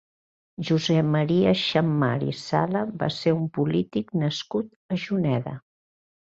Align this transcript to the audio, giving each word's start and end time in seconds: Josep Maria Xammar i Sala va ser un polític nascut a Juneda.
Josep 0.69 1.11
Maria 1.15 1.51
Xammar 1.59 2.09
i 2.33 2.33
Sala 2.39 2.83
va 3.03 3.11
ser 3.19 3.35
un 3.43 3.47
polític 3.61 4.13
nascut 4.25 4.75
a 4.99 5.03
Juneda. 5.07 5.59